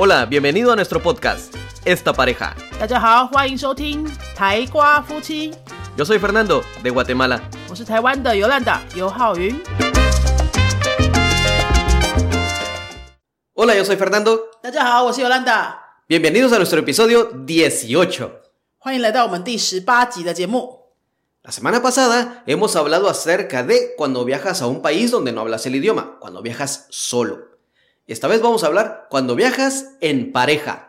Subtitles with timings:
[0.00, 1.52] Hola, bienvenido a nuestro podcast,
[1.84, 2.54] Esta Pareja.
[2.78, 5.52] 大家好，欢迎收听台瓜夫妻
[5.96, 7.40] ，Yo soy Fernando, de Guatemala.
[7.68, 9.60] 我是台湾的尤兰达尤浩云。
[13.54, 14.38] Hola, yo soy Fernando.
[14.62, 15.76] 大家好，我是尤兰达
[16.06, 18.30] ，Bienvenidos a nuestro episodio 18.
[18.78, 20.78] 欢迎来到我们第十八集的节目。
[21.42, 25.74] La semana pasada hemos hablado acerca de cuando viajas a un país donde no hablas el
[25.74, 27.47] idioma, cuando viajas solo.
[28.08, 30.88] Esta vez vamos a hablar cuando viajas en pareja.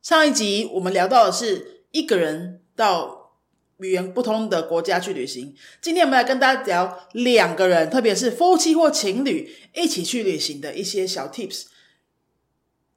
[0.00, 3.32] 上一集我们聊到的是一个人到
[3.78, 11.64] 语言不通的国家去旅行，今天我们来跟大家聊两个人，特别是夫妻或情侣一起去旅行的一些小 tips。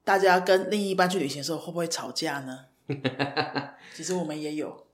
[0.04, 2.66] 大家跟另一半去旅行的时候会不会吵架呢？
[3.92, 4.86] 其实我们也有，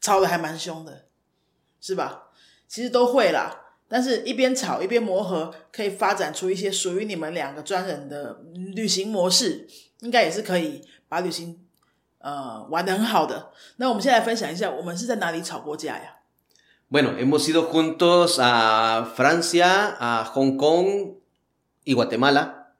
[0.00, 1.06] 吵得还蛮凶的，
[1.80, 2.28] 是吧？
[2.68, 3.61] 其实都会啦，
[3.92, 8.40] 但是一边吵一边磨合，可以发展出一些属于你们两个专人的
[8.74, 9.68] 旅行模式，
[10.00, 11.60] 应该也是可以把旅行
[12.16, 13.52] 呃玩的很好的。
[13.76, 16.20] 那我们现在分享一下，我们是在哪里吵过架呀
[16.90, 21.16] ？Bueno, hemos ido juntos a Francia, a Hong Kong
[21.84, 22.72] y Guatemala,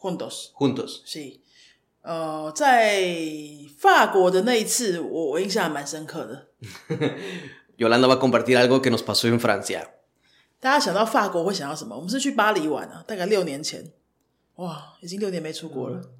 [0.00, 1.02] Juntos，juntos.
[1.06, 1.38] Sí.，
[2.02, 3.04] 呃，在
[3.78, 6.48] 法国的那一次，我我印象还蛮深刻的。
[7.76, 9.97] Yolanda va a compartir algo que nos pasó en Francia.
[10.60, 11.94] 大家想到法国会想到什么？
[11.94, 13.92] 我们是去巴黎玩啊，大概六年前，
[14.56, 16.10] 哇，已经六年没出国了，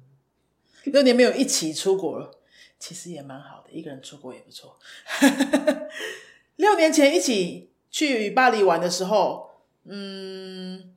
[0.85, 2.31] 六年没有一起出国了，
[2.79, 4.79] 其实也蛮好的，一个人出国也不错。
[6.55, 9.49] 六年前一起去巴黎玩的时候，
[9.83, 10.93] 嗯，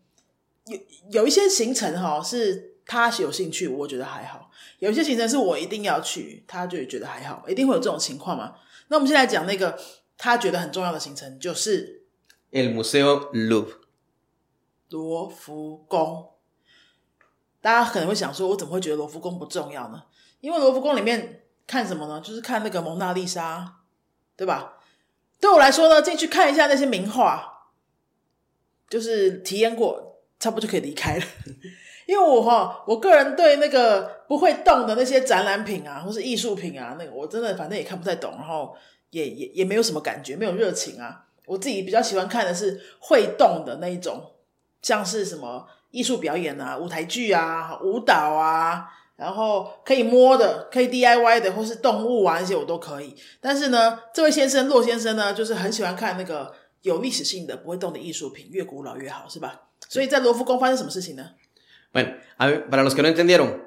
[0.67, 0.79] 有
[1.11, 8.55] 有一些行程哈是他有兴趣，我觉得还好；有一些行程是我一定要去，他就觉得还好，一定会有这种情况嘛。
[8.89, 9.77] 那我们现在讲那个
[10.17, 12.02] 他觉得很重要的行程，就是
[12.53, 13.77] El Museo Louvre.
[14.91, 16.33] 罗浮宫。
[17.63, 20.03] 大家可能会想说，我怎么会觉得罗浮宫不重要呢？
[20.41, 22.21] 因为罗浮宫里面看什么呢？
[22.21, 23.77] 就是看那个蒙娜丽莎，
[24.37, 24.75] 对吧？
[25.41, 27.71] 对我来说呢，进去看一下那些名画，
[28.91, 31.25] 就是体验过，差不多就可以离开了。
[32.07, 38.77] 因为我哈，我个人对那个不会动的那些展览品啊，或是艺术品啊，那个我真的反正也看不太懂，然后
[39.09, 41.29] 也也也没有什么感觉，没有热情啊。
[41.47, 44.33] 我自己比较喜欢看的是会动的那一种，
[44.81, 53.15] 像是什么艺术表演啊、舞台剧啊、舞蹈啊，然后可以摸的、可以 DIY 的，或是动物啊那些我都可以。
[53.41, 59.69] 但是呢，这位先生骆先生呢，就是很喜欢看那个有历史性的、不会动的艺术品，越古老越好，是吧？
[59.89, 61.31] 所以在罗浮宫发生什么事情呢
[61.93, 62.15] ？Bueno,
[62.71, 63.61] para los que no entendieron,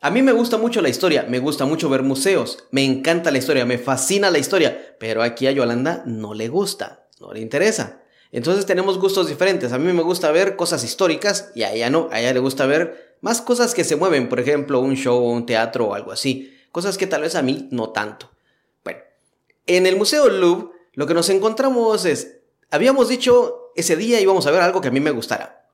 [0.00, 3.38] a mí me gusta mucho la historia, me gusta mucho ver museos, me encanta la
[3.38, 8.02] historia, me fascina la historia, pero aquí a Yolanda no le gusta, no le interesa.
[8.32, 9.72] Entonces tenemos gustos diferentes.
[9.72, 12.66] A mí me gusta ver cosas históricas y a ella no, a ella le gusta
[12.66, 16.54] ver más cosas que se mueven, por ejemplo, un show, un teatro o algo así.
[16.72, 18.30] Cosas que tal vez a mí no tanto.
[18.82, 19.00] Bueno,
[19.66, 22.40] en el Museo Louvre lo que nos encontramos es,
[22.70, 25.68] habíamos dicho ese día íbamos a ver algo que a mí me gustara.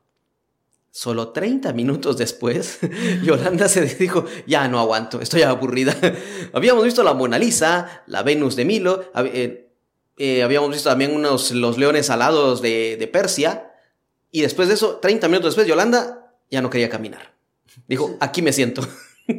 [0.91, 2.79] Solo 30 minutos después,
[3.23, 5.97] Yolanda se dijo, ya no aguanto, estoy aburrida.
[6.53, 9.68] habíamos visto la Mona Lisa, la Venus de Milo, eh,
[10.18, 13.72] eh, habíamos visto también unos, los leones alados de, de Persia,
[14.32, 17.36] y después de eso, 30 minutos después, Yolanda ya no quería caminar.
[17.88, 18.82] Dijo, aquí me siento.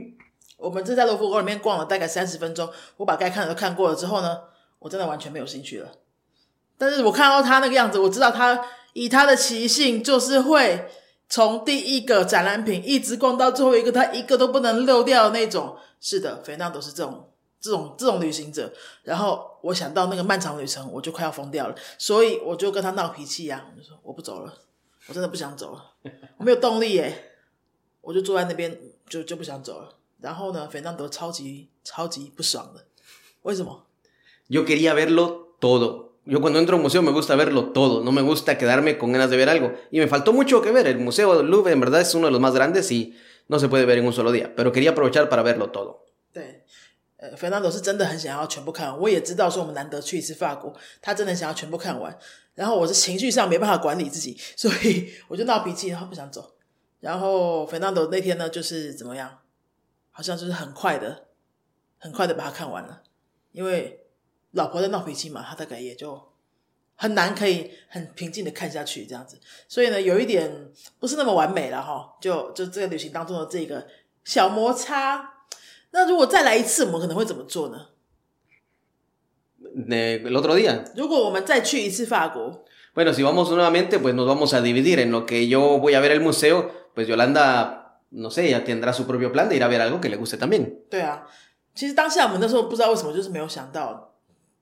[0.57, 4.41] 我们这在罗浮宫里面逛了大概三十分钟，我把该看的都看过了之后呢，
[4.79, 5.93] 我真的完全没有兴趣了。
[6.79, 8.65] 但是我看到他那个样子，我知道他
[8.95, 10.87] 以他的习性，就是会
[11.29, 15.77] 从第一个展览品一直逛到最后一个，他一个都不能漏掉的那种。
[16.01, 17.28] 是的，肥娜都是这种
[17.59, 18.72] 这种这种旅行者。
[19.03, 24.53] 然后我想到那个漫长旅程，我就快要疯掉了，所以我就跟他闹脾气呀、我就说我不走了，
[25.08, 25.94] 我真的不想走了，
[26.38, 27.34] 我没有动力耶，
[28.02, 28.78] 我就坐在那边
[29.08, 29.96] 就就不想走了。
[30.19, 32.86] 然后呢，肥娜德超级超级不爽的，
[33.44, 33.86] 为什么
[34.50, 36.09] ？Yo quería verlo todo.
[36.25, 39.12] Yo cuando entro a un museo me gusta verlo todo, no me gusta quedarme con
[39.12, 39.72] ganas de ver algo.
[39.90, 40.86] Y me faltó mucho que ver.
[40.88, 43.16] El Museo de Louvre en verdad es uno de los más grandes y
[43.48, 46.06] no se puede ver en un solo día, pero quería aprovechar para verlo todo.
[47.21, 48.98] 呃，费南多是真的很想要全部看完。
[48.98, 52.18] 我也知道说我们难得去一次法国，他真的想要全部看完。
[52.56, 56.56] 然后我是情绪上没办法管理自己，所以 我就闹脾气，然后不想走。
[57.01, 59.39] 然后费南多那天呢，就是怎么样，
[60.12, 61.27] 好像就是很快的，
[61.98, 63.04] 很快的把它看完了。
[63.51, 64.06] 因为
[64.51, 66.31] 老婆在闹脾气嘛，他大概也就
[66.95, 69.38] 很难可以很平静的看下去这样子。
[69.68, 72.15] 所以呢，有一点不是那么完美了哈。
[72.22, 73.86] 就就这个旅行当中的这个
[74.24, 75.38] 小摩擦。
[75.91, 77.88] 那如果再来一次，我们可能会怎么做呢
[79.89, 80.83] ？Eh, el otro día.
[80.95, 82.63] 如果我们再去一次法国
[82.94, 85.00] ，Bueno, si vamos nuevamente, pues nos vamos a dividir.
[85.00, 88.91] En lo que yo voy a ver el museo, pues Yolanda no sé, ella tendrá
[88.91, 90.81] su propio plan de ir a ver algo que le guste también.
[90.89, 91.27] 对啊，
[91.75, 94.15] 其实当下我们那时候不知道为什么，就是没有想到，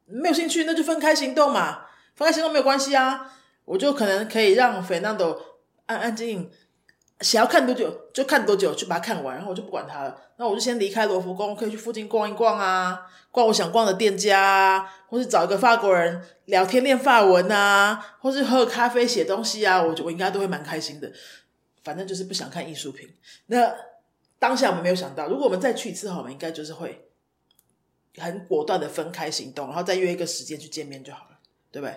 [0.05, 1.85] 没有兴趣那就分开行动嘛，
[2.15, 3.31] 分开行动没有关系啊，
[3.63, 5.37] 我就可能可以让 Fernando
[5.85, 6.51] 安安静静，
[7.21, 10.21] 想要看多久就看多久，去把它看完，然后我就不管他了。
[10.37, 21.11] 那我就先离开罗浮宫，可以去附近逛一逛啊，逛我想逛的店家啊，或是找一个法国人聊天练法文啊，或是喝咖啡写东西啊，我我应该都会蛮开心的。
[21.83, 23.09] 反正就是不想看艺术品。
[23.47, 23.73] 那
[24.37, 27.07] 当下我们没有想到，如果我们再去一次，我们应该就是会
[28.17, 31.37] 很果断的分开行动，然后再约一个时间去见面就好了，
[31.71, 31.95] 对不对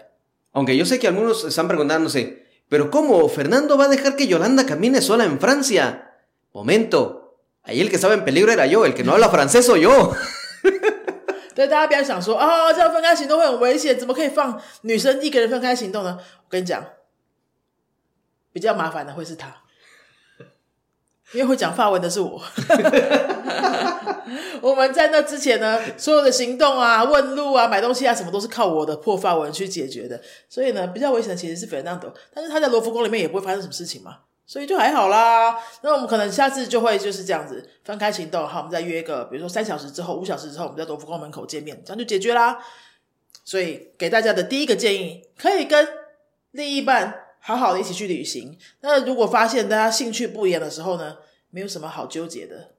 [0.52, 2.38] ？Aunque yo sé que algunos están preguntándose,
[2.69, 6.13] pero ¿cómo Fernando va a dejar que Yolanda camine sola en Francia?
[6.53, 9.81] Momento, ahí el que estaba en peligro era yo, el que no habla francés soy
[9.81, 10.15] yo.
[11.53, 16.17] 对，大家不要想说啊，这样分开行动会很危险，怎么可以放女生一个人分开行动呢？
[16.19, 16.85] 我跟你讲，
[18.51, 19.55] 比较麻烦的会是他。
[21.32, 22.42] 因为会讲法文的是我，
[24.60, 30.20] 我们在那之前呢，所有的行动啊、问路啊、买东西啊，什么都是靠我的破法文去解决的。
[30.48, 35.56] 所以呢，比较危险的其实是斐南德，但是他在罗浮宫里面也不会发生什么事情嘛，所以就还好啦。
[35.82, 42.58] 那我们可能下次就会就是这样子分开行动，好，我们再约一个，比如说三小时之后、五小时之后，我们在罗浮宫门口见面，这样就解决啦。
[43.44, 45.88] 所以给大家的第一个建议，可以跟
[46.50, 47.28] 另一半。
[47.40, 48.56] 好好的一起去旅行。
[48.80, 51.16] 那如果发现大家兴趣不一样的时候呢，
[51.50, 52.74] 没有什么好纠结的，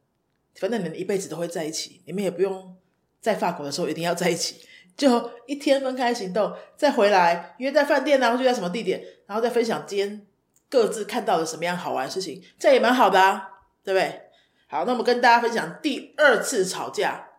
[0.56, 2.78] 反正你们一辈子都会在一起，你们也不用
[3.20, 4.66] 在法国的时候一定要在一起，
[4.96, 10.26] 就一天分开行动，再回来约在饭店啊，或者在什么地点，然后再分享今天
[10.70, 13.50] 各自看到了什么样好玩的事情，这也蛮好的啊，
[13.84, 14.22] 对不对？
[14.68, 17.31] 好，那我们跟大家分享第二次吵架。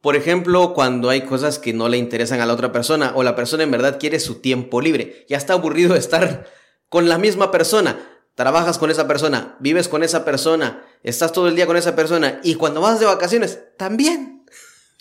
[0.00, 3.36] Por ejemplo, cuando hay cosas que no le interesan a la otra persona o la
[3.36, 5.24] persona en verdad quiere su tiempo libre.
[5.28, 6.46] Ya está aburrido de estar
[6.88, 7.96] con la misma persona.
[8.34, 12.40] Trabajas con esa persona, vives con esa persona, estás todo el día con esa persona
[12.42, 14.46] y cuando vas de vacaciones también.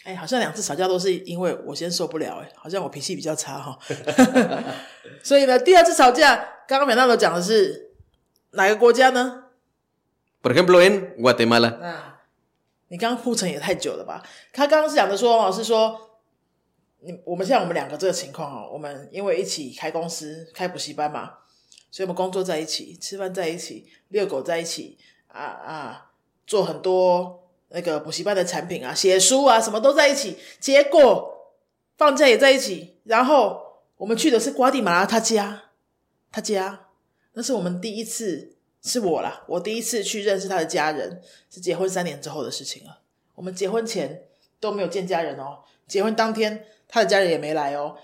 [0.03, 3.77] 哎，好像两次吵架都是因为我先受不了，哎，好像我脾气比较差哈。
[5.23, 6.35] 所以呢，第二次吵架，
[6.67, 7.91] 刚刚美娜都讲的是
[8.51, 9.43] 哪个国家呢？
[10.41, 12.14] Por ejemplo, en Guatemala.
[12.88, 14.22] 你刚刚铺陈也太久了吧？
[14.52, 16.18] 他刚刚是讲的说，是说，
[17.00, 21.38] 你我们像我们两个这个情况哦，我们因为一起开公司、开补习班嘛，
[21.90, 24.98] 所以我们工作在一起，吃饭在一起，遛狗在一起，
[25.28, 26.10] 啊啊，
[26.46, 30.38] 做很多那个补习班的产品啊，写书啊，什么都在一起。
[30.60, 31.54] 结果
[31.96, 35.64] 放假也在一起，然后我们去的是瓜地马拉他家，
[36.30, 36.86] 他家，
[37.32, 38.55] 那是我们第一次。
[38.86, 43.00] 是我啦，我第一次去认识他的家人，是结婚三年之后的事情了。
[43.34, 44.22] 我们结婚前
[44.60, 47.96] 都没有见家人哦，结婚当天他的家人也没来哦，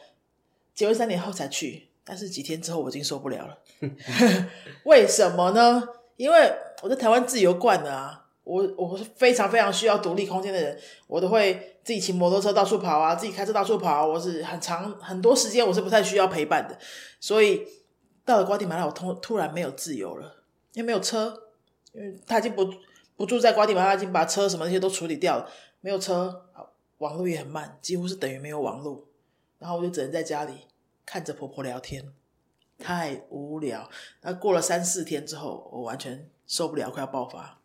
[0.75, 1.89] 结婚三年后才去。
[2.05, 3.59] 但是几天之后我已经受不了了，
[4.85, 5.89] 为什么呢？
[6.17, 6.53] 因为
[6.83, 10.77] 我在台湾自由惯了啊，我我是非常非常需要独立空间的人，
[11.07, 16.77] 我都会自己骑摩托车到处跑啊，自己开车到处跑，我是很长很多时间我是不太需要陪伴的，
[17.21, 17.69] 所以
[18.25, 20.42] 到了瓜地马拉，我突突然没有自由了。
[20.73, 21.51] 因为没有车，
[21.93, 22.73] 因为他已经不
[23.17, 25.51] 不住在瓜地马拉，已经把车什么那些都处理掉了。
[25.81, 26.47] 没有车，
[26.99, 29.07] 网络也很慢，几乎是等于没有网络。
[29.59, 30.67] 然后我就只能在家里
[31.07, 32.13] 看着婆婆聊天，
[32.79, 33.89] 太无聊。
[34.23, 37.62] 那过了三四天之后，我完全受不了，快要爆发。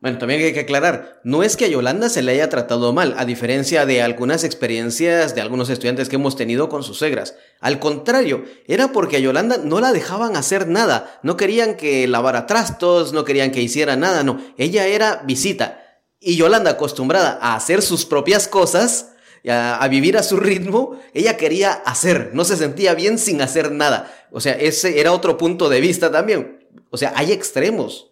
[0.00, 3.14] Bueno, también hay que aclarar, no es que a Yolanda se le haya tratado mal,
[3.18, 7.36] a diferencia de algunas experiencias de algunos estudiantes que hemos tenido con sus suegras.
[7.60, 12.46] Al contrario, era porque a Yolanda no la dejaban hacer nada, no querían que lavara
[12.46, 15.84] trastos, no querían que hiciera nada, no, ella era visita.
[16.18, 19.12] Y Yolanda, acostumbrada a hacer sus propias cosas,
[19.46, 23.70] a, a, vivir a su ritmo, ella quería hacer, no se sentía bien sin hacer
[23.70, 24.10] nada.
[24.30, 26.66] O sea, ese era otro punto de vista también.
[26.88, 28.09] O sea, hay extremos.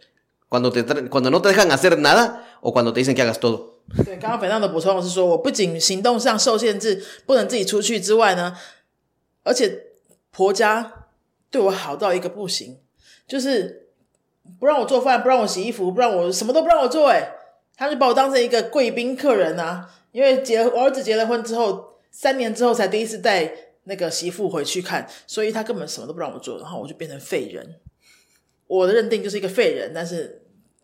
[0.49, 3.83] Cuando, te, cuando no te dejan hacer nada o cuando te dicen que hagas todo.
[4.05, 8.57] 对，刚刚 Fernando 补充是说，我不仅行动上受限制，不能自己出去之外呢，
[9.45, 9.87] 而且
[10.31, 11.09] 婆家
[11.51, 12.79] 对我好到一个不行，
[13.27, 13.89] 就是
[14.59, 17.33] 不让我做饭，不让我洗衣服，不让我什么都不让我做，哎，
[17.77, 19.91] 他就把我当成一个贵宾客人啊。
[20.13, 23.53] 因为结我儿子结了婚之后，三年之后才第一次带
[23.85, 27.77] 那个媳妇回去看，所以他根本什么都不让我做，然后我就变成废人。
[28.69, 30.41] 我的认定就是一个废人，但是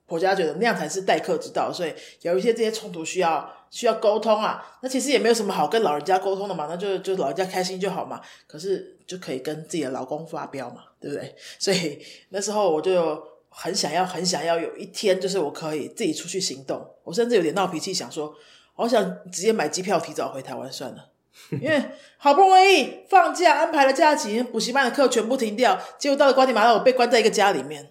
[0.06, 4.78] 婆家觉得那样才是待客之道，所以有一些这些冲突需要需要沟通啊。
[4.82, 8.20] 那其实也没有什么好跟老人家沟通的嘛，那就就老人家开心就好嘛。
[8.46, 11.34] 可是就可以跟自己的老公发飙嘛，对不对？
[11.58, 11.98] 所以
[12.30, 16.86] 那时候我就很想要，很想要有一天，就是我可以自己出去行动。
[17.04, 18.34] 我甚至有点闹脾气，想说，
[18.76, 21.10] 我想直接买机票提早回台湾算了。
[21.50, 21.82] 因为
[22.16, 27.90] 好不容易放假安排了假期，补习班的课全部停掉，结果到了瓜地马拉，我被关在一个家里面，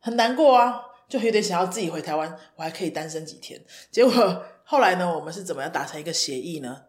[0.00, 0.82] 很难过啊。
[1.08, 3.62] 就有点想要自己回台湾，我还可以单身几天。
[3.90, 6.84] 结果后来呢，我们是怎么样达成一个协议呢？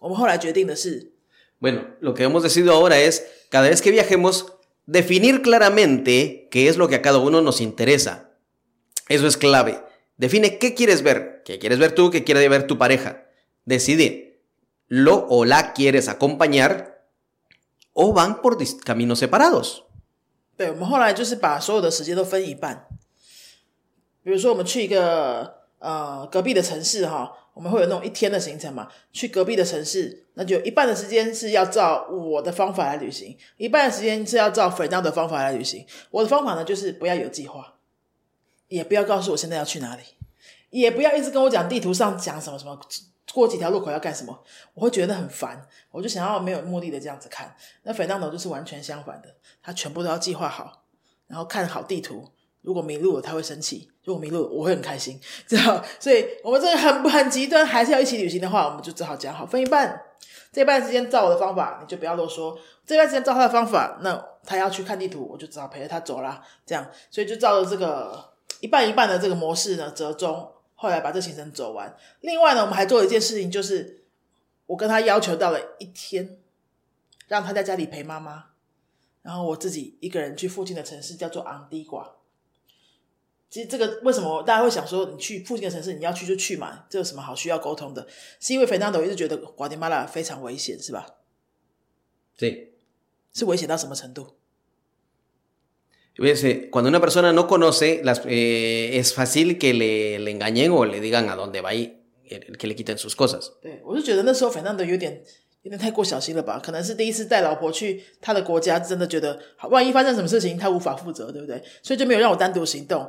[0.00, 1.12] 我们后来决定的是
[1.60, 4.46] ，Bueno, lo que hemos decidido ahora es, cada vez que viajemos,
[4.86, 8.30] definir claramente qué es lo que a cada uno nos interesa.
[9.08, 9.80] Eso es clave.
[10.16, 13.28] Define qué quieres ver, qué quieres ver tú, qué quiere ver tu pareja.
[13.64, 14.31] Decide,
[14.92, 16.98] lo o la quieres acompañar
[17.94, 19.84] o van por dis- caminos separados.
[20.54, 22.86] 对，我们后来就是把所有的时间都分一半。
[24.22, 28.88] 比如说，我们去一个呃隔壁的城市哈，我们会有那种一天的行程嘛。
[29.14, 35.86] 去隔壁的城市，那就一半的时间是要照我的方法来旅行，一半的时间是要照 Fernando 的方法来旅行。
[36.10, 37.76] 我的方法呢，就是不要有计划，
[38.68, 40.02] 也不要告诉我现在要去哪里，
[40.68, 42.78] 也不要一直跟我讲地图上讲什么什么。
[43.32, 44.42] 过几条路口要干什么？
[44.74, 47.54] 我会觉得很烦，我就想要没有目的的这样子看。
[47.82, 49.28] 那 Fernando 就是完全相反的，
[49.62, 50.84] 他全部都要计划好，
[51.26, 52.28] 然后看好地图。
[52.60, 55.20] 如果迷路了，他会生气；如果迷路，我会很开心。
[55.48, 55.84] 知道？
[55.98, 60.00] 所以我们这个很不很极端，还是要一起旅行的话，我们就只好讲好分一半。
[60.52, 66.40] 这一半时间照我的方法，你就不要啰嗦；这半时间照他的方法，那他要去看地图，我就只好陪着他走啦。
[66.64, 70.51] 这样，所以就照着这个一半一半的这个模式呢，折中。
[70.82, 71.96] 后来把这行程走完。
[72.22, 74.04] 另外呢，我们还做了一件事情，就是
[74.66, 76.40] 我跟他要求到了一天，
[77.28, 78.46] 让他在家里陪妈妈，
[79.22, 82.16] 然后我自己一个人去附近的城市，叫做昂迪瓜。
[83.48, 88.08] 其实这个为什么大家会想说，你去附近的城市，你要去就去嘛，这有什么好需要沟通的？
[88.40, 91.18] 是因为肥当斗一直觉得瓜迪马拉非常危险，是吧
[92.36, 92.70] ？Sí.
[93.32, 94.34] 是危险到什么程度？
[103.62, 105.22] 对我觉得那时候肥当斗有点
[105.62, 106.60] 有点太过小心了吧？
[106.62, 109.38] 可能是第一次带老婆去他的国家，真的觉得，
[109.70, 111.62] 万一发生什么事情，他无法负责，对不对？
[111.82, 113.08] 所以就没有让我单独行动。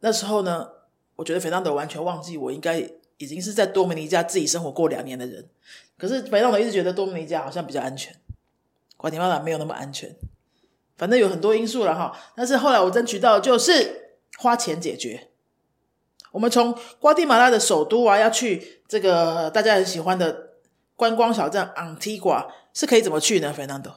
[0.00, 0.68] 那时候呢，
[1.16, 2.88] 我觉得肥当德完全忘记我应该
[3.18, 5.44] 已经是在多米尼加自己生活过两年的人。
[5.98, 8.14] 可是肥当德一直觉得多米尼加好像比较安全，
[8.96, 10.16] 瓜迪马拉没有那么安全。
[10.97, 15.29] 反正有很多因素了哈，但是后来我争取到的就是花钱解决。
[16.31, 20.53] 我们从瓜地马拉的首都啊，要去这个大家很喜欢的
[20.95, 23.53] 观光小镇 Antigua，是可以怎么去呢？
[23.55, 23.95] Fernando？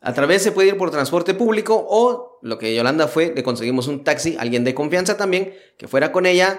[0.00, 3.86] A través se puede ir por transporte público o lo que Yolanda fue, le conseguimos
[3.86, 6.58] un taxi, alguien de confianza también, que fuera con ella.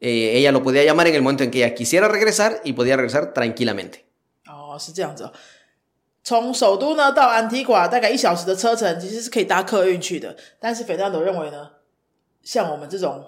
[0.00, 2.96] eh, ella lo podía llamar en el momento en que ella quisiera regresar y podía
[2.96, 4.04] regresar tranquilamente.
[4.46, 5.32] 哦，是这样子哦。
[6.25, 10.35] 从首都呢到安提瓜大概一小时的车程，其实是可以搭客运去的。
[10.59, 11.69] 但是 Fernando 认为呢，
[12.41, 13.23] 像我们这种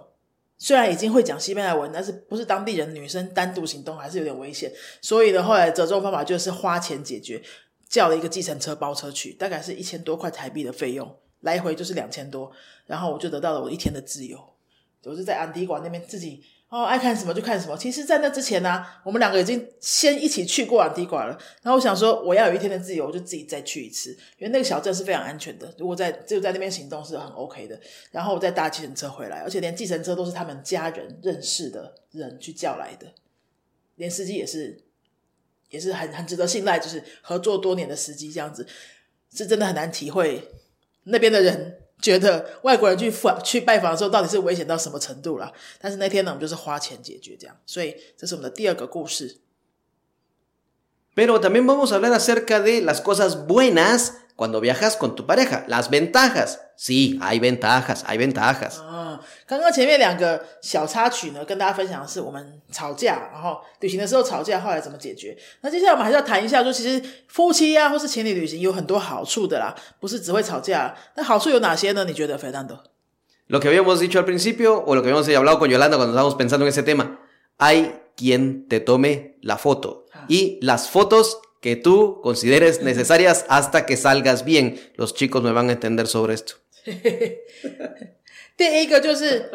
[0.57, 4.73] 虽然已经会讲西班牙文，但是不是当地人，女生单独行动还是有点危险。
[4.99, 7.39] 所以呢，后来折中方法就是花钱解决，
[7.87, 12.51] 叫了一个计程车包车去，大概是一千多块台币的费用，来回就是两千多，
[12.87, 14.39] 然后我就得到了我一天的自由。
[15.03, 17.77] 我是在安迪馆那边自己哦爱看什么就看什么。
[17.77, 21.37] 其实，在那之前呢、我们两个已经先一起去过安迪馆了。
[21.61, 25.73] 然后我想说，我要有一天的自由，我就自己再去一次，因为那个小镇是非常安全的。
[25.77, 27.79] 如果在只有在那边行动是很 OK 的。
[28.11, 33.07] 然后我再搭计程车回来，而且连计程车都是他们家人认识的人去叫来的，
[33.95, 34.83] 连司机也是
[35.69, 38.67] 也是很很值得信赖，就是合作多年的司机这样子，
[39.33, 40.49] 是真的很难体会
[41.05, 45.51] 那边的人觉得外国人去访去拜访的时候到底是危险到什么程度了。
[45.79, 49.37] 但是那天呢，我们就是花钱解决这样，所以这是我们的第二个故事。
[51.15, 55.90] Pero también vamos a hablar acerca de las cosas buenas cuando viajas con tu pareja, las
[55.90, 56.60] ventajas.
[56.76, 58.80] Sí, hay ventajas, hay ventajas.
[58.80, 65.36] 啊，刚刚前面两个小插曲呢，跟大家分享的是我们吵架，然后旅行的时候吵架，后来怎么解决。
[65.60, 70.92] 那接下来我们还是要谈一下，说其实夫妻呀、或是情侣旅行有很多好处的啦，不是只会吵架。
[71.14, 72.04] 那好处有哪些呢？
[72.04, 72.78] 你觉得，Fernando？
[73.48, 76.34] Lo que habíamos dicho al principio, o lo que habíamos hablado con Yolanda cuando estábamos
[76.36, 77.20] pensando en ese tema,
[77.58, 80.06] hay quien te tome la foto.
[80.26, 84.79] Y las fotos que tú consideres necesarias hasta que salgas bien.
[84.95, 86.55] Los chicos me van a entender sobre esto.
[88.55, 89.51] 第一个就是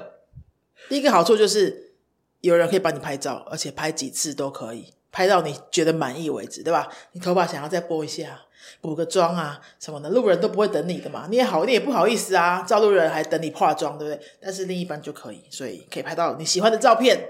[0.88, 1.94] 第一个好处就是
[2.40, 6.88] 有人可以帮你拍照，而且拍几次都可以，拍到你觉得满意为止，对吧？
[7.12, 8.42] 你头发想要再拨一下，
[8.80, 14.24] 补个妆啊什么的，路人都不会等你的嘛，你也好，你也不好意思啊，照路人还等你化妆，对不对？
[14.40, 17.28] 但是另一半就可以，所以可以拍到你喜欢的照片。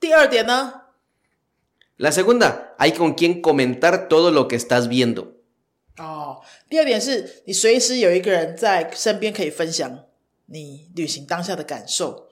[0.00, 0.82] 第二点呢，
[1.96, 5.28] La segunda, hay con quien comentar todo lo que estás viendo.
[5.96, 10.00] 哦，第二点是你随时有一个人在身边可以分享
[10.46, 12.28] 你旅行当下的感受。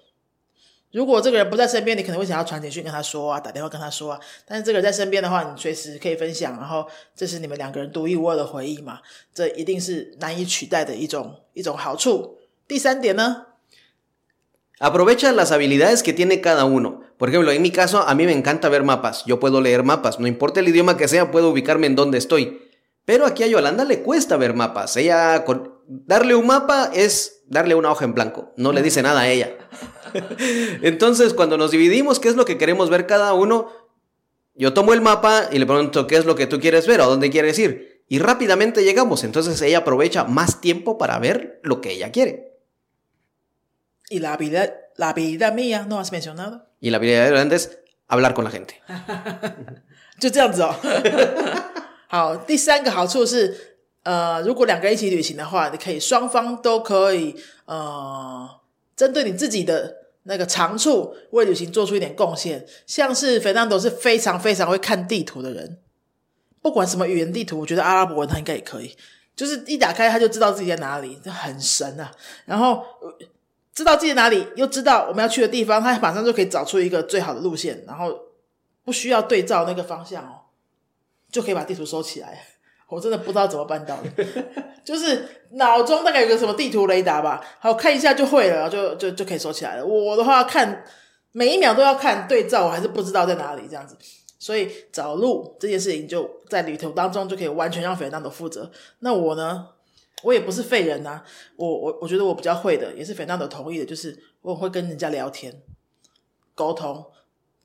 [0.91, 4.21] 如果这个人不在身边，你可能会想要传简讯跟他说啊，打电话跟他说啊。
[4.45, 8.99] 但是这个人在身边的话，你随时可以分享，然后这是你们两个人独一无二的回忆嘛，
[9.33, 12.37] 这一定是难以取代的一种一种好处。
[12.67, 13.47] 第三点呢
[14.81, 17.02] ，Aprovecha las habilidades que tiene cada uno.
[17.23, 19.25] Por ejemplo, en mi caso, a mí me encanta ver mapas.
[19.27, 20.19] Yo puedo leer mapas.
[20.19, 22.69] No importa el idioma que sea, puedo ubicarme en donde estoy.
[23.05, 24.97] Pero aquí a Yolanda le cuesta ver mapas.
[24.97, 25.45] Ella,
[25.87, 28.53] darle un mapa es darle una hoja en blanco.
[28.57, 29.57] No le dice nada a ella.
[30.83, 33.69] Entonces, cuando nos dividimos qué es lo que queremos ver cada uno,
[34.57, 37.07] yo tomo el mapa y le pregunto qué es lo que tú quieres ver o
[37.07, 38.03] dónde quieres ir.
[38.09, 39.23] Y rápidamente llegamos.
[39.23, 42.59] Entonces ella aprovecha más tiempo para ver lo que ella quiere.
[44.11, 46.63] ¿Y la habilidad, la habilidad mía no has mencionado?
[46.81, 47.71] Y la habilidad de Yolanda es
[48.09, 48.75] hablar con la gente.
[50.19, 50.75] 就这样子哦。
[52.09, 57.35] 好，第三个好处是，呃，如果两个人一起旅行的话，你可以双方都可以，
[57.65, 58.49] 呃，
[58.95, 62.67] 针对你自己的那个长处为旅行做出一点贡献。
[62.87, 65.79] 像是费南多是非常非常会看地图的人，
[66.61, 68.95] 不管什么语言地图，我觉得阿拉伯文他应该也可以，
[69.35, 72.13] 就是一打开他就知道自己在哪里，这很神啊。
[72.45, 72.85] 然后
[73.75, 78.19] 知道自己在哪里，又知道我们要去的地方，他马上就可以找出一个最好的路线，然后
[78.85, 80.41] 不需要对照那个方向哦。
[81.31, 82.45] 就可以把地图收起来，
[82.89, 84.25] 我真的不知道怎么办到的，
[84.85, 89.87] 就是脑中大概有个什么地图雷达吧，好看一下就会了，就就就可以收起来了。
[89.87, 90.85] 我的话看
[91.33, 93.97] 每一秒都要看对照，我还是不知道在哪里这样子，
[94.39, 98.71] 所以找路这件事情就在旅途当中就可以完全让斐当的负责。
[98.99, 99.69] 那我呢，
[100.23, 101.23] 我也不是废人呐，
[101.57, 105.63] 我我我觉得我比较会的，也是非常的同意的，就是我会跟人家聊天
[106.55, 107.12] 沟通。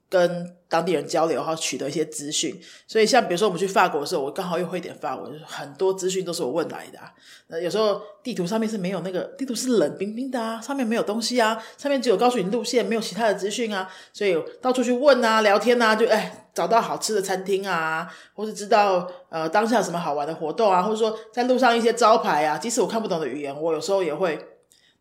[0.10, 2.60] 跟当地人交流，然后取得一些资讯。
[2.88, 7.00] 所以，像比如说我们去法国的时候，我刚好又会点法文，很多资讯都是我问来的。
[7.48, 13.90] 那有时候地图上面是没有那个地图是冷冰冰的啊，上面没有东西啊，上面只有告诉你路线，没有其他的资讯啊。
[14.12, 24.38] 所以到处去问啊，聊天啊，就哎找到好吃的餐厅啊，或是知道呃当下有什么好玩的活动啊，或者说在路上一些招牌啊，即使我看不懂的语言，我有时候也会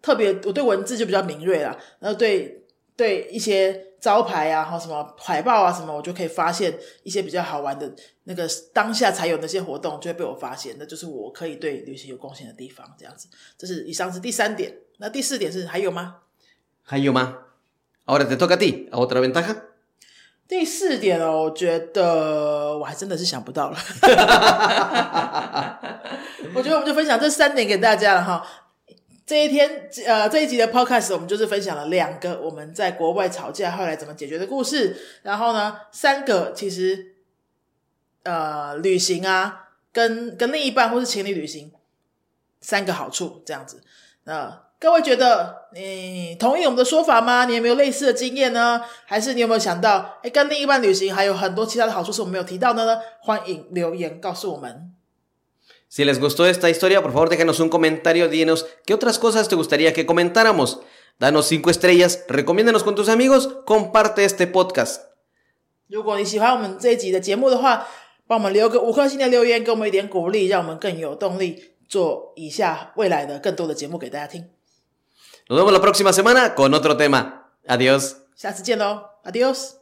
[0.00, 2.64] 特别我对文字就比较敏锐啦，然后对
[2.96, 3.84] 对一些。
[4.06, 7.92] 招牌啊，或什么海报啊，什么我就可以发现一些比较好玩的
[8.22, 12.88] 那个当下才有那些活动，就会被我发现，那就是我可以对旅行有贡献的地方。
[12.96, 13.26] 这样子，
[13.58, 14.72] 这是以上是第三点。
[14.98, 16.18] 那第四点是还有吗？
[16.84, 17.38] 还有吗
[18.04, 18.88] ？Ahora te toca a ti.
[18.90, 19.56] Otra ventaja.
[20.46, 23.76] 第四点哦，我觉得我还真的是想不到了。
[26.54, 28.46] 我觉得我们就分享这三点给大家了哈。
[29.26, 34.96] 这一天，呃，这一集的 podcast 我们就是分享了两个我们在国外吵架后来怎么解决的故事。
[35.22, 37.16] 然后呢，三个其实，
[38.22, 41.72] 呃，旅行啊，跟跟另一半或是情侣旅行，
[42.60, 43.82] 三个好处这样子。
[44.24, 47.46] 那各位觉得你同意我们的说法吗？
[47.46, 48.80] 你有没有类似的经验呢？
[49.06, 53.00] 还是你有没有想到，哎，跟另一半旅行还有很多其他的好处是我们没有提到的呢？
[53.18, 54.92] 欢迎留言告诉我们。
[55.87, 59.93] Si les gustó esta historia, por favor déjanos un comentario, díganos qué otras cosas te gustaría
[59.93, 60.79] que comentáramos.
[61.19, 65.01] Danos cinco estrellas, recomiéndanos con tus amigos, comparte este podcast.
[65.87, 67.85] 如果你喜欢我们这一集的节目的话，
[68.25, 74.49] 帮我们留个五颗星的留言，给我们一点鼓励，让我们更有动力做以下未来的更多的节目给大家听。
[75.49, 77.49] Nos vemos la próxima semana con otro tema.
[77.67, 78.13] Adiós.
[78.35, 79.73] 下次见喽，Adiós。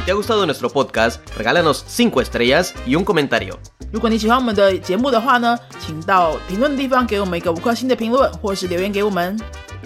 [0.02, 3.56] te ha gustado nuestro podcast, regálanos 5 estrellas y un comentario.
[3.92, 9.38] 如果你喜欢我们的节目的话呢，请到评论地方给我们一个五颗星的评论，或是留言给我们。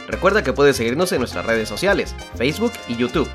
[0.09, 3.29] Recuerda que puedes seguirnos en nuestras redes sociales, Facebook y YouTube.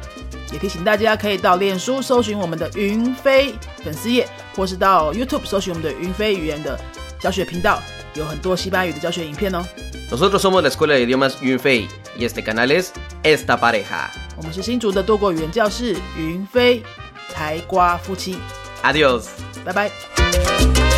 [0.51, 6.79] 也提醒大家可以到脸书搜寻我们的云飞粉丝页，或是到 YouTube 搜寻我们的云飞语言的
[7.19, 7.81] 教学频道，
[8.15, 9.63] 有很多西班牙语的教学影片哦。
[10.10, 12.92] Nosotros somos la Escuela de Idiomas Yunfei y este canal es
[13.22, 14.10] Esta Pareja.
[14.36, 16.82] 我们是新竹的多国语言教室云飞
[17.28, 18.36] 才瓜夫妻。
[18.82, 19.26] Adiós，
[19.64, 20.89] 拜拜。